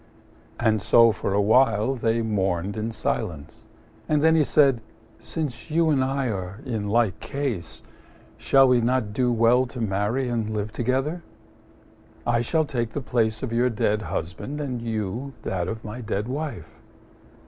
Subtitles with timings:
[0.59, 3.67] And so for a while they mourned in silence.
[4.07, 4.81] Then he said,
[5.19, 7.83] "Since you and I are in like case,
[8.35, 11.21] shall we not do well to marry and live together?
[12.25, 16.27] I shall take the place of your dead husband, and you, that of my dead
[16.27, 16.79] wife."